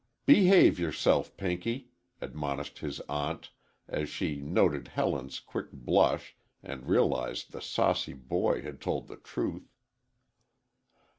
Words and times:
"Behave 0.25 0.79
yourself, 0.79 1.37
Pinky," 1.37 1.91
admonished 2.21 2.79
his 2.79 3.01
aunt, 3.01 3.51
as 3.87 4.09
she 4.09 4.37
noted 4.37 4.87
Helen's 4.87 5.39
quick 5.39 5.67
blush 5.71 6.35
and 6.63 6.89
realized 6.89 7.51
the 7.51 7.61
saucy 7.61 8.13
boy 8.13 8.63
had 8.63 8.81
told 8.81 9.05
the 9.05 9.17
truth. 9.17 9.69